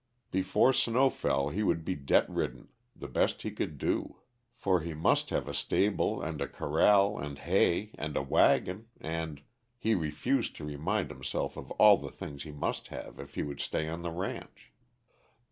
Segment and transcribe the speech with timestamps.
[0.31, 4.15] Before snow fell he would be debt ridden, the best he could do.
[4.55, 9.43] For he must have a stable, and corral, and hay, and a wagon, and
[9.77, 13.59] he refused to remind himself of all the things he must have if he would
[13.59, 14.71] stay on the ranch.